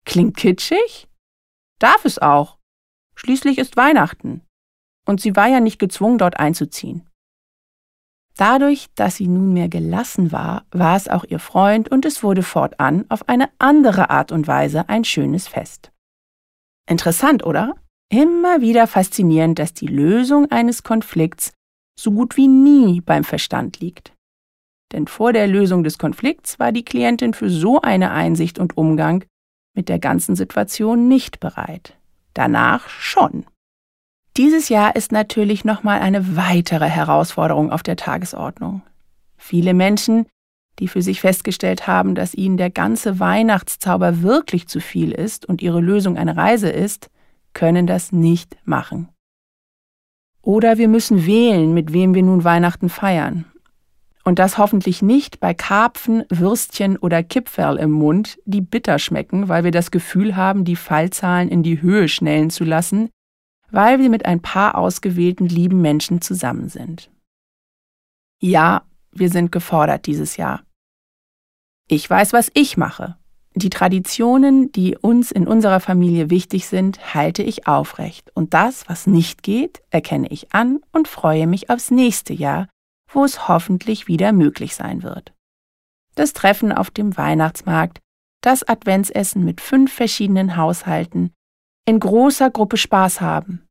Klingt 0.05 0.37
kitschig? 0.37 1.09
Darf 1.79 2.05
es 2.05 2.19
auch. 2.19 2.59
Schließlich 3.15 3.59
ist 3.59 3.77
Weihnachten. 3.77 4.41
Und 5.07 5.21
sie 5.21 5.37
war 5.37 5.49
ja 5.49 5.61
nicht 5.61 5.79
gezwungen, 5.79 6.19
dort 6.19 6.39
einzuziehen. 6.39 7.09
Dadurch, 8.37 8.89
dass 8.95 9.17
sie 9.17 9.29
nunmehr 9.29 9.69
gelassen 9.69 10.33
war, 10.33 10.65
war 10.71 10.97
es 10.97 11.09
auch 11.09 11.25
ihr 11.25 11.39
Freund 11.39 11.91
und 11.91 12.07
es 12.07 12.23
wurde 12.23 12.43
fortan 12.43 13.05
auf 13.11 13.29
eine 13.29 13.51
andere 13.59 14.09
Art 14.09 14.33
und 14.33 14.47
Weise 14.47 14.89
ein 14.89 15.05
schönes 15.05 15.49
Fest. 15.49 15.93
Interessant, 16.89 17.45
oder? 17.45 17.75
Immer 18.09 18.63
wieder 18.63 18.87
faszinierend, 18.87 19.59
dass 19.59 19.75
die 19.75 19.87
Lösung 19.87 20.51
eines 20.51 20.83
Konflikts 20.83 21.53
so 21.99 22.11
gut 22.11 22.39
wie 22.39 22.49
nie 22.49 23.03
beim 23.03 23.25
Verstand 23.25 23.81
liegt. 23.81 24.12
Denn 24.93 25.07
vor 25.07 25.33
der 25.33 25.47
Lösung 25.47 25.85
des 25.85 25.99
Konflikts 25.99 26.59
war 26.59 26.73
die 26.73 26.85
Klientin 26.85 27.35
für 27.35 27.49
so 27.49 27.81
eine 27.81 28.11
Einsicht 28.11 28.59
und 28.59 28.77
Umgang 28.77 29.25
mit 29.75 29.89
der 29.89 29.99
ganzen 29.99 30.37
Situation 30.37 31.09
nicht 31.09 31.41
bereit. 31.41 31.97
Danach 32.35 32.89
schon. 32.89 33.45
Dieses 34.37 34.69
Jahr 34.69 34.97
ist 34.97 35.13
natürlich 35.13 35.65
nochmal 35.65 36.01
eine 36.01 36.37
weitere 36.37 36.87
Herausforderung 36.87 37.71
auf 37.71 37.83
der 37.83 37.97
Tagesordnung. 37.97 38.83
Viele 39.37 39.75
Menschen, 39.75 40.27
die 40.79 40.89
für 40.89 41.03
sich 41.03 41.21
festgestellt 41.21 41.87
haben, 41.87 42.15
dass 42.15 42.35
ihnen 42.35 42.57
der 42.57 42.71
ganze 42.71 43.21
Weihnachtszauber 43.21 44.23
wirklich 44.23 44.69
zu 44.69 44.81
viel 44.81 45.13
ist 45.13 45.45
und 45.47 45.61
ihre 45.61 45.81
Lösung 45.81 46.17
eine 46.17 46.37
Reise 46.37 46.71
ist, 46.71 47.11
können 47.53 47.87
das 47.87 48.13
nicht 48.13 48.57
machen. 48.65 49.09
Oder 50.41 50.79
wir 50.79 50.89
müssen 50.89 51.27
wählen, 51.27 51.75
mit 51.75 51.93
wem 51.93 52.15
wir 52.15 52.23
nun 52.23 52.43
Weihnachten 52.45 52.89
feiern. 52.89 53.45
Und 54.25 54.38
das 54.38 54.57
hoffentlich 54.57 55.02
nicht 55.02 55.41
bei 55.41 55.52
Karpfen, 55.52 56.25
Würstchen 56.29 56.97
oder 56.97 57.23
Kipferl 57.23 57.76
im 57.76 57.91
Mund, 57.91 58.38
die 58.45 58.61
bitter 58.61 58.99
schmecken, 58.99 59.49
weil 59.49 59.64
wir 59.64 59.73
das 59.73 59.91
Gefühl 59.91 60.37
haben, 60.37 60.64
die 60.64 60.76
Fallzahlen 60.76 61.49
in 61.49 61.62
die 61.62 61.83
Höhe 61.83 62.09
schnellen 62.09 62.50
zu 62.50 62.64
lassen, 62.64 63.11
weil 63.71 63.99
wir 63.99 64.11
mit 64.11 64.25
ein 64.25 64.41
paar 64.41 64.76
ausgewählten 64.76 65.49
lieben 65.49 65.81
Menschen 65.81 66.21
zusammen 66.21 66.69
sind. 66.69 67.11
Ja, 68.41 68.83
wir 69.11 69.31
sind 69.31 69.50
gefordert 69.50 70.07
dieses 70.07 70.37
Jahr. 70.37 70.62
Ich 71.88 72.09
weiß, 72.09 72.33
was 72.33 72.50
ich 72.55 72.76
mache. 72.76 73.17
Die 73.55 73.71
Traditionen, 73.71 74.73
die 74.73 74.97
uns 74.97 75.31
in 75.31 75.47
unserer 75.47 75.81
Familie 75.81 76.31
wichtig 76.31 76.67
sind, 76.67 77.14
halte 77.14 77.43
ich 77.43 77.67
aufrecht. 77.67 78.31
Und 78.35 78.55
das, 78.55 78.88
was 78.88 79.07
nicht 79.07 79.43
geht, 79.43 79.83
erkenne 79.91 80.29
ich 80.29 80.55
an 80.55 80.81
und 80.93 81.07
freue 81.07 81.47
mich 81.47 81.69
aufs 81.69 81.91
nächste 81.91 82.33
Jahr, 82.33 82.69
wo 83.12 83.25
es 83.25 83.49
hoffentlich 83.49 84.09
wieder 84.09 84.33
möglich 84.33 84.75
sein 84.75 85.02
wird. 85.02 85.33
Das 86.14 86.33
Treffen 86.33 86.73
auf 86.73 86.90
dem 86.90 87.16
Weihnachtsmarkt, 87.16 88.00
das 88.42 88.66
Adventsessen 88.66 89.45
mit 89.45 89.61
fünf 89.61 89.92
verschiedenen 89.92 90.57
Haushalten, 90.57 91.33
in 91.87 92.00
großer 92.00 92.50
Gruppe 92.50 92.76
Spaß 92.76 93.21
haben. 93.21 93.66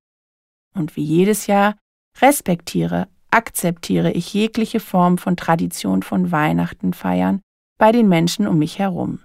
Und 0.74 0.95
wie 0.95 1.03
jedes 1.03 1.48
Jahr 1.48 1.75
respektiere, 2.19 3.07
akzeptiere 3.31 4.12
ich 4.12 4.33
jegliche 4.33 4.79
Form 4.79 5.17
von 5.17 5.38
Tradition 5.38 6.03
von 6.03 6.31
Weihnachten 6.31 6.93
feiern 6.93 7.41
bei 7.77 7.91
den 7.91 8.07
Menschen 8.07 8.48
um 8.48 8.60
mich 8.60 8.79
herum. 8.79 9.24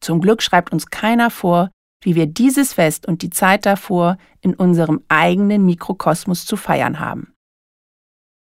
Zum 0.00 0.20
Glück 0.20 0.42
schreibt 0.42 0.72
uns 0.72 0.86
keiner 0.86 1.30
vor, 1.30 1.70
wie 2.02 2.14
wir 2.14 2.26
dieses 2.26 2.72
Fest 2.72 3.06
und 3.06 3.22
die 3.22 3.30
Zeit 3.30 3.66
davor 3.66 4.16
in 4.40 4.54
unserem 4.54 5.04
eigenen 5.08 5.66
Mikrokosmos 5.66 6.46
zu 6.46 6.56
feiern 6.56 6.98
haben. 6.98 7.34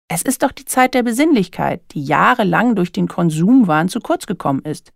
Es 0.08 0.22
ist 0.22 0.44
doch 0.44 0.52
die 0.52 0.66
Zeit 0.66 0.94
der 0.94 1.04
Besinnlichkeit, 1.04 1.82
die 1.92 2.04
jahrelang 2.04 2.76
durch 2.76 2.92
den 2.92 3.08
Konsumwahn 3.08 3.90
zu 3.90 4.00
kurz 4.00 4.28
gekommen 4.28 4.62
ist. 4.62 4.94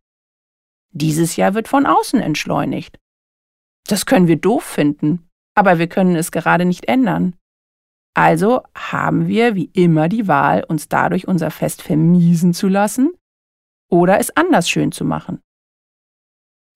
Dieses 0.92 1.36
Jahr 1.36 1.54
wird 1.54 1.68
von 1.68 1.86
außen 1.86 2.20
entschleunigt. 2.20 3.00
Das 3.88 4.06
können 4.06 4.28
wir 4.28 4.38
doof 4.38 4.64
finden, 4.64 5.28
aber 5.56 5.80
wir 5.80 5.88
können 5.88 6.16
es 6.16 6.32
gerade 6.32 6.66
nicht 6.66 6.88
ändern. 6.88 7.36
Also 8.16 8.64
haben 8.76 9.28
wir 9.28 9.56
wie 9.56 9.70
immer 9.74 10.10
die 10.10 10.28
Wahl, 10.28 10.64
uns 10.64 10.90
dadurch 10.90 11.28
unser 11.28 11.52
Fest 11.52 11.82
vermiesen 11.82 12.54
zu 12.54 12.68
lassen 12.68 13.12
oder 13.90 14.20
es 14.20 14.36
anders 14.36 14.70
schön 14.70 14.92
zu 14.92 15.06
machen. 15.06 15.42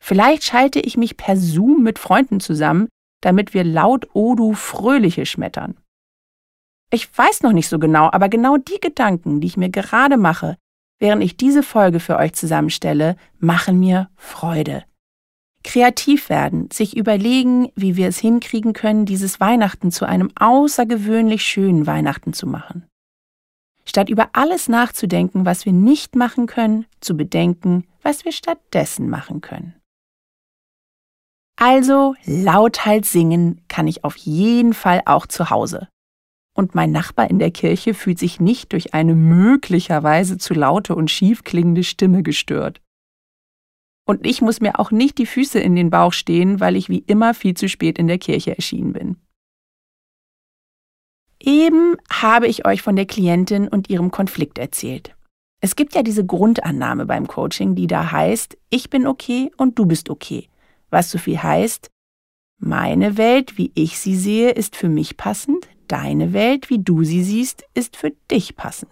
Vielleicht 0.02 0.44
schalte 0.44 0.80
ich 0.80 0.98
mich 0.98 1.18
per 1.18 1.38
Zoom 1.38 1.84
mit 1.84 2.00
Freunden 2.00 2.40
zusammen, 2.40 2.90
damit 3.22 3.54
wir 3.54 3.64
laut 3.64 4.10
Odu 4.14 4.54
Fröhliche 4.54 5.26
schmettern. 5.26 5.78
Ich 6.94 7.10
weiß 7.18 7.42
noch 7.42 7.54
nicht 7.54 7.70
so 7.70 7.80
genau, 7.80 8.12
aber 8.12 8.30
genau 8.30 8.58
die 8.58 8.80
Gedanken, 8.80 9.42
die 9.42 9.48
ich 9.48 9.58
mir 9.58 9.70
gerade 9.70 10.16
mache, 10.16 10.58
während 11.00 11.24
ich 11.24 11.36
diese 11.36 11.64
Folge 11.64 12.00
für 12.00 12.18
euch 12.18 12.34
zusammenstelle, 12.34 13.16
machen 13.40 13.80
mir 13.80 14.12
Freude. 14.16 14.84
Kreativ 15.64 16.30
werden, 16.30 16.70
sich 16.72 16.96
überlegen, 16.96 17.72
wie 17.74 17.96
wir 17.96 18.10
es 18.10 18.20
hinkriegen 18.20 18.74
können, 18.74 19.08
dieses 19.08 19.40
Weihnachten 19.40 19.90
zu 19.92 20.06
einem 20.06 20.30
außergewöhnlich 20.36 21.44
schönen 21.44 21.88
Weihnachten 21.88 22.32
zu 22.32 22.46
machen. 22.46 22.86
Statt 23.86 24.08
über 24.08 24.30
alles 24.34 24.70
nachzudenken, 24.70 25.48
was 25.48 25.66
wir 25.66 25.74
nicht 25.74 26.16
machen 26.16 26.46
können, 26.46 26.86
zu 27.02 27.18
bedenken, 27.18 27.88
was 28.04 28.24
wir 28.24 28.32
stattdessen 28.32 29.10
machen 29.10 29.42
können. 29.42 29.74
Also 31.60 32.14
lauthals 32.26 33.12
singen 33.12 33.62
kann 33.68 33.88
ich 33.88 34.04
auf 34.04 34.16
jeden 34.16 34.76
Fall 34.76 35.02
auch 35.06 35.26
zu 35.26 35.50
Hause 35.50 35.88
und 36.54 36.76
mein 36.76 36.92
Nachbar 36.92 37.30
in 37.30 37.40
der 37.40 37.52
Kirche 37.52 37.94
fühlt 37.94 38.20
sich 38.20 38.40
nicht 38.40 38.74
durch 38.74 38.94
eine 38.94 39.16
möglicherweise 39.16 40.38
zu 40.38 40.54
laute 40.54 40.96
und 40.96 41.10
schief 41.10 41.44
klingende 41.44 41.84
Stimme 41.84 42.24
gestört. 42.24 42.82
Und 44.06 44.26
ich 44.26 44.42
muss 44.42 44.62
mir 44.62 44.80
auch 44.80 44.92
nicht 44.92 45.18
die 45.18 45.26
Füße 45.26 45.60
in 45.60 45.76
den 45.76 45.90
Bauch 45.90 46.14
stehen, 46.14 46.60
weil 46.60 46.76
ich 46.76 46.90
wie 46.90 47.00
immer 47.00 47.34
viel 47.34 47.56
zu 47.56 47.70
spät 47.70 47.98
in 47.98 48.08
der 48.08 48.18
Kirche 48.18 48.56
erschienen 48.56 48.94
bin. 48.94 49.18
Eben 51.40 51.98
habe 52.10 52.48
ich 52.48 52.66
euch 52.66 52.82
von 52.82 52.96
der 52.96 53.06
Klientin 53.06 53.68
und 53.68 53.90
ihrem 53.90 54.12
Konflikt 54.12 54.58
erzählt. 54.58 55.16
Es 55.62 55.76
gibt 55.76 55.96
ja 55.96 56.04
diese 56.04 56.26
Grundannahme 56.26 57.06
beim 57.06 57.28
Coaching, 57.28 57.76
die 57.76 57.88
da 57.88 58.12
heißt, 58.12 58.58
ich 58.70 58.90
bin 58.90 59.08
okay 59.08 59.52
und 59.58 59.80
du 59.80 59.86
bist 59.86 60.10
okay. 60.10 60.50
Was 60.90 61.10
so 61.10 61.18
viel 61.18 61.42
heißt, 61.42 61.90
meine 62.60 63.18
Welt, 63.18 63.58
wie 63.58 63.72
ich 63.74 63.98
sie 64.00 64.16
sehe, 64.16 64.52
ist 64.52 64.76
für 64.76 64.90
mich 64.90 65.18
passend, 65.18 65.68
deine 65.88 66.34
Welt, 66.34 66.70
wie 66.70 66.80
du 66.80 67.04
sie 67.04 67.24
siehst, 67.24 67.64
ist 67.74 67.98
für 67.98 68.12
dich 68.32 68.56
passend. 68.56 68.92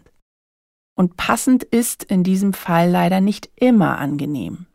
Und 0.98 1.18
passend 1.18 1.64
ist 1.64 2.04
in 2.04 2.24
diesem 2.24 2.54
Fall 2.54 2.90
leider 2.90 3.22
nicht 3.22 3.50
immer 3.56 3.98
angenehm. 3.98 4.66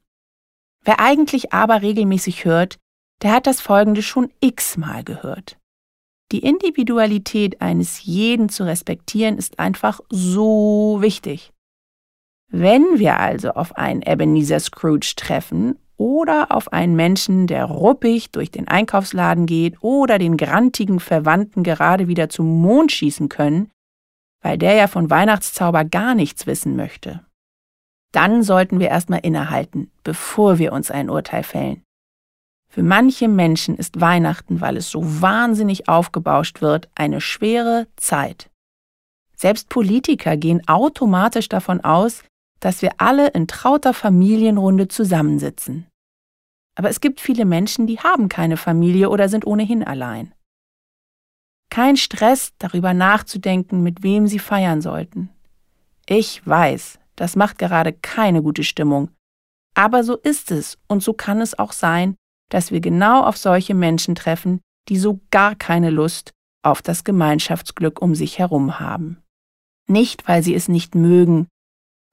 Wer 0.84 1.00
eigentlich 1.00 1.52
aber 1.52 1.82
regelmäßig 1.82 2.44
hört, 2.44 2.78
der 3.22 3.32
hat 3.32 3.46
das 3.46 3.60
Folgende 3.60 4.02
schon 4.02 4.30
x-mal 4.40 5.04
gehört. 5.04 5.58
Die 6.32 6.40
Individualität 6.40 7.60
eines 7.60 8.04
jeden 8.04 8.48
zu 8.48 8.64
respektieren 8.64 9.38
ist 9.38 9.58
einfach 9.58 10.00
so 10.10 10.98
wichtig. 11.00 11.52
Wenn 12.48 12.98
wir 12.98 13.18
also 13.18 13.50
auf 13.50 13.76
einen 13.76 14.02
Ebenezer 14.02 14.60
Scrooge 14.60 15.14
treffen 15.16 15.78
oder 15.96 16.52
auf 16.52 16.72
einen 16.72 16.96
Menschen, 16.96 17.46
der 17.46 17.64
ruppig 17.64 18.30
durch 18.30 18.50
den 18.50 18.68
Einkaufsladen 18.68 19.46
geht 19.46 19.82
oder 19.82 20.18
den 20.18 20.36
grantigen 20.36 21.00
Verwandten 21.00 21.62
gerade 21.62 22.08
wieder 22.08 22.28
zum 22.28 22.60
Mond 22.60 22.92
schießen 22.92 23.28
können, 23.28 23.70
weil 24.42 24.58
der 24.58 24.74
ja 24.74 24.86
von 24.86 25.10
Weihnachtszauber 25.10 25.84
gar 25.84 26.14
nichts 26.14 26.46
wissen 26.46 26.76
möchte. 26.76 27.24
Dann 28.12 28.42
sollten 28.42 28.80
wir 28.80 28.88
erstmal 28.88 29.20
innehalten, 29.20 29.90
bevor 30.04 30.58
wir 30.58 30.72
uns 30.72 30.90
ein 30.90 31.10
Urteil 31.10 31.42
fällen. 31.42 31.82
Für 32.68 32.82
manche 32.82 33.28
Menschen 33.28 33.76
ist 33.76 34.00
Weihnachten, 34.00 34.60
weil 34.60 34.76
es 34.76 34.90
so 34.90 35.00
wahnsinnig 35.22 35.88
aufgebauscht 35.88 36.60
wird, 36.60 36.88
eine 36.94 37.20
schwere 37.20 37.86
Zeit. 37.96 38.50
Selbst 39.34 39.68
Politiker 39.68 40.36
gehen 40.36 40.66
automatisch 40.66 41.48
davon 41.48 41.82
aus, 41.82 42.22
dass 42.60 42.82
wir 42.82 42.92
alle 42.98 43.28
in 43.28 43.46
trauter 43.46 43.94
Familienrunde 43.94 44.88
zusammensitzen. 44.88 45.86
Aber 46.76 46.90
es 46.90 47.00
gibt 47.00 47.20
viele 47.20 47.44
Menschen, 47.44 47.86
die 47.86 47.98
haben 48.00 48.28
keine 48.28 48.56
Familie 48.56 49.08
oder 49.10 49.28
sind 49.28 49.46
ohnehin 49.46 49.82
allein. 49.82 50.34
Kein 51.70 51.96
Stress, 51.96 52.52
darüber 52.58 52.94
nachzudenken, 52.94 53.82
mit 53.82 54.02
wem 54.02 54.26
sie 54.26 54.38
feiern 54.38 54.80
sollten. 54.80 55.30
Ich 56.06 56.46
weiß, 56.46 56.98
das 57.16 57.34
macht 57.34 57.58
gerade 57.58 57.92
keine 57.92 58.42
gute 58.42 58.62
Stimmung. 58.62 59.10
Aber 59.74 60.04
so 60.04 60.16
ist 60.16 60.50
es 60.50 60.78
und 60.86 61.02
so 61.02 61.12
kann 61.12 61.40
es 61.40 61.58
auch 61.58 61.72
sein, 61.72 62.14
dass 62.50 62.70
wir 62.70 62.80
genau 62.80 63.24
auf 63.24 63.36
solche 63.36 63.74
Menschen 63.74 64.14
treffen, 64.14 64.60
die 64.88 64.96
so 64.96 65.20
gar 65.30 65.54
keine 65.54 65.90
Lust 65.90 66.32
auf 66.62 66.82
das 66.82 67.04
Gemeinschaftsglück 67.04 68.00
um 68.00 68.14
sich 68.14 68.38
herum 68.38 68.78
haben. 68.78 69.22
Nicht, 69.88 70.28
weil 70.28 70.42
sie 70.42 70.54
es 70.54 70.68
nicht 70.68 70.94
mögen 70.94 71.48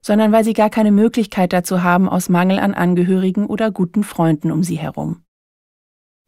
sondern 0.04 0.32
weil 0.32 0.44
sie 0.44 0.52
gar 0.52 0.68
keine 0.68 0.92
Möglichkeit 0.92 1.54
dazu 1.54 1.82
haben 1.82 2.10
aus 2.10 2.28
Mangel 2.28 2.58
an 2.58 2.74
Angehörigen 2.74 3.46
oder 3.46 3.70
guten 3.70 4.04
Freunden 4.04 4.52
um 4.52 4.62
sie 4.62 4.76
herum. 4.76 5.22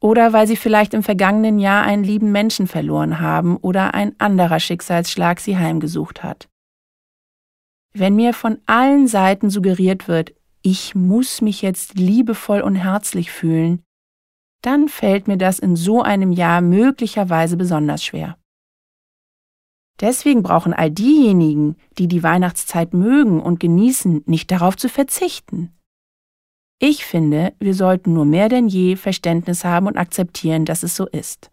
Oder 0.00 0.33
weil 0.33 0.47
sie 0.47 0.56
vielleicht 0.56 0.95
im 0.95 1.02
vergangenen 1.02 1.59
Jahr 1.59 1.85
einen 1.85 2.02
lieben 2.02 2.33
Menschen 2.33 2.68
verloren 2.68 3.21
haben 3.21 3.59
oder 3.59 3.92
ein 3.92 4.18
anderer 4.18 4.61
Schicksalsschlag 4.61 5.40
sie 5.40 5.59
heimgesucht 5.59 6.23
hat. 6.23 6.49
Wenn 7.92 8.16
mir 8.16 8.33
von 8.33 8.59
allen 8.64 9.09
Seiten 9.09 9.50
suggeriert 9.50 10.09
wird, 10.09 10.35
ich 10.62 10.95
muss 10.95 11.42
mich 11.42 11.61
jetzt 11.61 11.99
liebevoll 11.99 12.62
und 12.62 12.76
herzlich 12.76 13.30
fühlen, 13.30 13.83
dann 14.62 14.88
fällt 14.88 15.28
mir 15.28 15.37
das 15.37 15.59
in 15.59 15.76
so 15.76 16.02
einem 16.02 16.33
Jahr 16.33 16.62
möglicherweise 16.62 17.59
besonders 17.59 18.02
schwer. 18.02 18.38
Deswegen 20.00 20.43
brauchen 20.43 20.75
all 20.75 20.91
diejenigen, 20.91 21.76
die 21.99 22.09
die 22.09 22.23
Weihnachtszeit 22.23 22.93
mögen 22.93 23.41
und 23.41 23.61
genießen, 23.61 24.23
nicht 24.26 24.50
darauf 24.50 24.76
zu 24.76 24.88
verzichten. 24.88 25.73
Ich 26.79 27.07
finde, 27.07 27.55
wir 27.59 27.75
sollten 27.75 28.12
nur 28.12 28.26
mehr 28.26 28.50
denn 28.50 28.69
je 28.69 28.97
Verständnis 28.97 29.65
haben 29.65 29.87
und 29.87 29.97
akzeptieren, 29.97 30.67
dass 30.67 30.83
es 30.83 30.95
so 30.95 31.07
ist. 31.07 31.50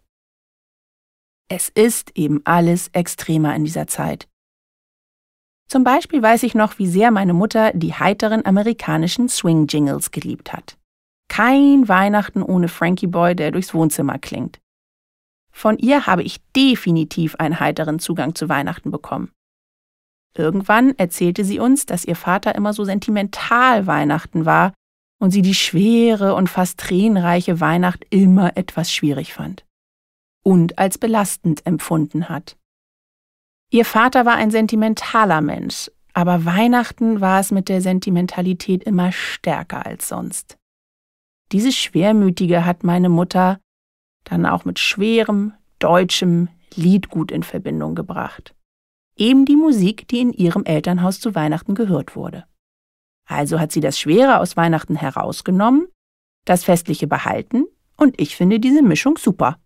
Es 1.48 1.70
ist 1.70 2.16
eben 2.16 2.42
alles 2.44 2.88
extremer 2.88 3.54
in 3.54 3.64
dieser 3.64 3.86
Zeit. 3.86 4.28
Zum 5.68 5.82
Beispiel 5.82 6.22
weiß 6.22 6.42
ich 6.42 6.54
noch, 6.54 6.78
wie 6.78 6.86
sehr 6.86 7.10
meine 7.10 7.32
Mutter 7.32 7.72
die 7.72 7.94
heiteren 7.94 8.44
amerikanischen 8.44 9.28
Swing-Jingles 9.28 10.10
geliebt 10.10 10.52
hat. 10.52 10.76
Kein 11.28 11.88
Weihnachten 11.88 12.42
ohne 12.42 12.68
Frankie 12.68 13.06
Boy, 13.06 13.34
der 13.34 13.50
durchs 13.50 13.72
Wohnzimmer 13.72 14.18
klingt. 14.18 14.60
Von 15.54 15.78
ihr 15.78 16.06
habe 16.06 16.24
ich 16.24 16.40
definitiv 16.56 17.36
einen 17.36 17.60
heiteren 17.60 18.00
Zugang 18.00 18.34
zu 18.34 18.48
Weihnachten 18.48 18.90
bekommen. 18.90 19.30
Irgendwann 20.36 20.98
erzählte 20.98 21.44
sie 21.44 21.60
uns, 21.60 21.86
dass 21.86 22.04
ihr 22.04 22.16
Vater 22.16 22.56
immer 22.56 22.72
so 22.72 22.84
sentimental 22.84 23.86
Weihnachten 23.86 24.46
war 24.46 24.74
und 25.20 25.30
sie 25.30 25.42
die 25.42 25.54
schwere 25.54 26.34
und 26.34 26.50
fast 26.50 26.80
tränenreiche 26.80 27.60
Weihnacht 27.60 28.04
immer 28.10 28.56
etwas 28.56 28.92
schwierig 28.92 29.32
fand 29.32 29.64
und 30.44 30.78
als 30.78 30.98
belastend 30.98 31.64
empfunden 31.66 32.28
hat. 32.28 32.56
Ihr 33.70 33.84
Vater 33.84 34.26
war 34.26 34.34
ein 34.34 34.50
sentimentaler 34.50 35.40
Mensch, 35.40 35.88
aber 36.12 36.44
Weihnachten 36.44 37.20
war 37.20 37.40
es 37.40 37.52
mit 37.52 37.68
der 37.68 37.80
Sentimentalität 37.80 38.82
immer 38.82 39.12
stärker 39.12 39.86
als 39.86 40.08
sonst. 40.08 40.58
Dieses 41.52 41.76
Schwermütige 41.76 42.64
hat 42.64 42.82
meine 42.82 43.08
Mutter 43.08 43.60
dann 44.24 44.46
auch 44.46 44.64
mit 44.64 44.78
schwerem, 44.78 45.52
deutschem 45.78 46.48
Liedgut 46.74 47.30
in 47.30 47.42
Verbindung 47.42 47.94
gebracht. 47.94 48.54
Eben 49.16 49.44
die 49.44 49.56
Musik, 49.56 50.08
die 50.08 50.20
in 50.20 50.32
ihrem 50.32 50.64
Elternhaus 50.64 51.20
zu 51.20 51.34
Weihnachten 51.34 51.74
gehört 51.74 52.16
wurde. 52.16 52.44
Also 53.26 53.60
hat 53.60 53.72
sie 53.72 53.80
das 53.80 53.98
Schwere 53.98 54.40
aus 54.40 54.56
Weihnachten 54.56 54.96
herausgenommen, 54.96 55.86
das 56.44 56.64
Festliche 56.64 57.06
behalten, 57.06 57.64
und 57.96 58.20
ich 58.20 58.36
finde 58.36 58.58
diese 58.58 58.82
Mischung 58.82 59.16
super. 59.18 59.58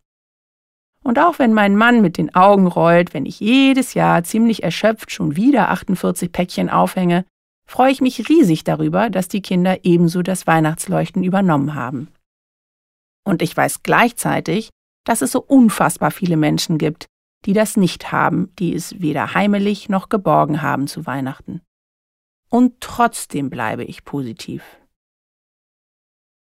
Und 1.03 1.19
auch 1.19 1.39
wenn 1.39 1.55
mein 1.55 1.77
Mann 1.77 2.03
mit 2.03 2.19
den 2.19 2.35
Augen 2.35 2.67
rollt, 2.67 3.15
wenn 3.15 3.25
ich 3.25 3.41
jedes 3.41 3.95
Jahr 3.95 4.25
ziemlich 4.25 4.63
erschöpft 4.63 5.11
schon 5.11 5.37
wieder 5.37 5.71
48 5.71 6.31
Päckchen 6.31 6.69
aufhänge, 6.69 7.25
freue 7.67 7.93
ich 7.93 8.01
mich 8.01 8.29
riesig 8.29 8.65
darüber, 8.65 9.09
dass 9.09 9.29
die 9.29 9.41
Kinder 9.43 9.85
ebenso 9.85 10.23
das 10.23 10.47
Weihnachtsleuchten 10.47 11.23
übernommen 11.23 11.75
haben. 11.75 12.09
Und 13.29 13.43
ich 13.43 13.55
weiß 13.55 13.83
gleichzeitig, 13.83 14.71
dass 15.05 15.21
es 15.21 15.33
so 15.33 15.43
unfassbar 15.43 16.11
viele 16.11 16.39
Menschen 16.39 16.79
gibt, 16.79 17.05
die 17.45 17.53
das 17.53 17.77
nicht 17.77 18.11
haben, 18.11 18.55
die 18.59 18.75
es 18.75 19.03
weder 19.03 19.35
heimelig 19.35 19.91
noch 19.91 20.09
geborgen 20.09 20.63
haben 20.63 20.87
zu 20.87 21.05
Weihnachten. 21.05 21.61
Und 22.49 22.81
trotzdem 22.81 23.51
bleibe 23.51 23.85
ich 23.85 24.07
positiv. 24.07 24.65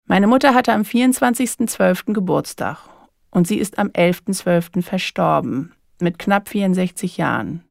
Meine 0.07 0.27
Mutter 0.27 0.55
hatte 0.55 0.73
am 0.73 0.81
24.12. 0.81 2.15
Geburtstag 2.15 2.89
und 3.31 3.47
sie 3.47 3.59
ist 3.59 3.79
am 3.79 3.89
11.12. 3.89 4.81
verstorben, 4.81 5.75
mit 6.01 6.19
knapp 6.19 6.49
64 6.49 7.19
Jahren. 7.19 7.63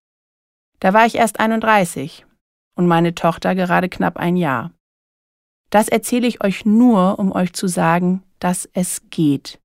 Da 0.79 0.93
war 0.93 1.07
ich 1.07 1.15
erst 1.15 1.39
31 1.39 2.27
und 2.75 2.85
meine 2.85 3.15
Tochter 3.15 3.55
gerade 3.55 3.89
knapp 3.89 4.17
ein 4.17 4.37
Jahr. 4.37 4.69
Das 5.71 5.87
erzähle 5.87 6.27
ich 6.27 6.43
euch 6.43 6.63
nur, 6.63 7.17
um 7.17 7.31
euch 7.31 7.53
zu 7.53 7.65
sagen, 7.65 8.23
dass 8.39 8.67
es 8.73 9.01
geht. 9.09 9.59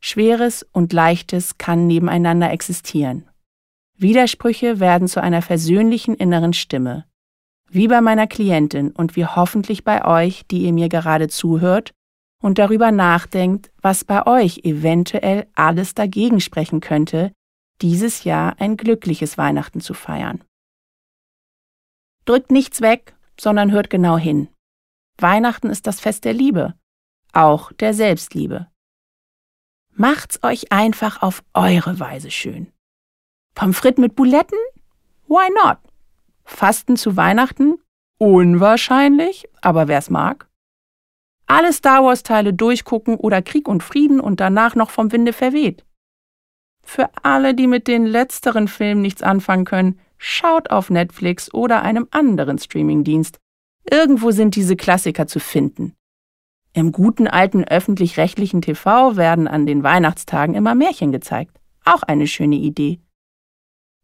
Schweres 0.00 0.66
und 0.72 0.92
Leichtes 0.92 1.56
kann 1.58 1.86
nebeneinander 1.86 2.50
existieren. 2.50 3.28
Widersprüche 3.96 4.80
werden 4.80 5.08
zu 5.08 5.22
einer 5.22 5.40
versöhnlichen 5.40 6.14
inneren 6.14 6.52
Stimme. 6.52 7.06
Wie 7.70 7.88
bei 7.88 8.00
meiner 8.00 8.26
Klientin 8.26 8.90
und 8.90 9.16
wie 9.16 9.24
hoffentlich 9.24 9.84
bei 9.84 10.04
euch, 10.04 10.46
die 10.46 10.62
ihr 10.62 10.72
mir 10.72 10.88
gerade 10.88 11.28
zuhört 11.28 11.92
und 12.42 12.58
darüber 12.58 12.90
nachdenkt, 12.90 13.70
was 13.80 14.04
bei 14.04 14.26
euch 14.26 14.60
eventuell 14.64 15.46
alles 15.54 15.94
dagegen 15.94 16.40
sprechen 16.40 16.80
könnte, 16.80 17.32
dieses 17.80 18.24
Jahr 18.24 18.60
ein 18.60 18.76
glückliches 18.76 19.38
Weihnachten 19.38 19.80
zu 19.80 19.94
feiern. 19.94 20.44
Drückt 22.24 22.50
nichts 22.50 22.80
weg, 22.80 23.16
sondern 23.40 23.72
hört 23.72 23.90
genau 23.90 24.18
hin. 24.18 24.48
Weihnachten 25.18 25.70
ist 25.70 25.86
das 25.86 26.00
Fest 26.00 26.24
der 26.24 26.34
Liebe, 26.34 26.74
auch 27.36 27.72
der 27.72 27.94
Selbstliebe. 27.94 28.68
Macht's 29.92 30.40
euch 30.42 30.72
einfach 30.72 31.22
auf 31.22 31.44
eure 31.54 32.00
Weise 32.00 32.30
schön. 32.30 32.72
Pommes 33.54 33.78
frites 33.78 34.00
mit 34.00 34.16
Buletten? 34.16 34.58
Why 35.28 35.48
not? 35.64 35.78
Fasten 36.44 36.96
zu 36.96 37.16
Weihnachten? 37.16 37.78
Unwahrscheinlich, 38.18 39.48
aber 39.60 39.88
wer's 39.88 40.10
mag. 40.10 40.48
Alle 41.46 41.72
Star 41.72 42.04
Wars-Teile 42.04 42.54
durchgucken 42.54 43.16
oder 43.16 43.42
Krieg 43.42 43.68
und 43.68 43.82
Frieden 43.82 44.20
und 44.20 44.40
danach 44.40 44.74
noch 44.74 44.90
vom 44.90 45.12
Winde 45.12 45.32
verweht. 45.32 45.84
Für 46.82 47.10
alle, 47.22 47.54
die 47.54 47.66
mit 47.66 47.86
den 47.86 48.06
letzteren 48.06 48.68
Filmen 48.68 49.02
nichts 49.02 49.22
anfangen 49.22 49.64
können, 49.64 50.00
schaut 50.18 50.70
auf 50.70 50.90
Netflix 50.90 51.52
oder 51.52 51.82
einem 51.82 52.08
anderen 52.10 52.58
Streamingdienst. 52.58 53.38
Irgendwo 53.90 54.30
sind 54.30 54.56
diese 54.56 54.76
Klassiker 54.76 55.26
zu 55.26 55.40
finden. 55.40 55.94
Im 56.76 56.90
guten 56.90 57.28
alten 57.28 57.62
öffentlich-rechtlichen 57.62 58.60
TV 58.60 59.16
werden 59.16 59.46
an 59.46 59.64
den 59.64 59.84
Weihnachtstagen 59.84 60.56
immer 60.56 60.74
Märchen 60.74 61.12
gezeigt. 61.12 61.60
Auch 61.84 62.02
eine 62.02 62.26
schöne 62.26 62.56
Idee. 62.56 62.98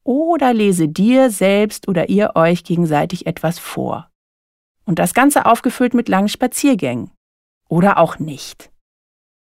Oder 0.05 0.55
lese 0.55 0.89
dir 0.89 1.31
selbst 1.31 1.89
oder 1.89 2.09
ihr 2.09 2.37
euch 2.37 2.63
gegenseitig 2.63 3.27
etwas 3.27 3.59
vor. 3.59 4.09
Und 4.85 5.01
das 5.01 5.15
Ganze 5.15 5.47
aufgefüllt 5.47 5.95
mit 5.95 6.09
langen 6.09 6.29
Spaziergängen 6.29 7.11
oder 7.69 7.99
auch 7.99 8.21
nicht. 8.21 8.71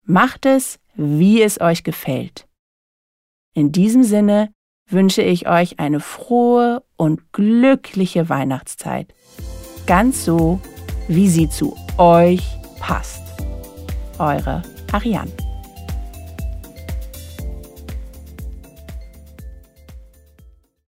Macht 0.05 0.45
es, 0.45 0.79
wie 0.95 1.41
es 1.41 1.59
euch 1.59 1.83
gefällt. 1.83 2.47
In 3.53 3.73
diesem 3.73 4.03
Sinne 4.03 4.53
wünsche 4.87 5.21
ich 5.21 5.49
euch 5.49 5.79
eine 5.79 5.99
frohe 5.99 6.81
und 6.95 7.33
glückliche 7.33 8.29
Weihnachtszeit. 8.29 9.13
Ganz 9.85 10.23
so, 10.23 10.61
wie 11.09 11.27
sie 11.27 11.49
zu 11.49 11.75
euch 11.97 12.60
passt. 12.81 13.21
Eure 14.19 14.61
Ariane. 14.91 15.31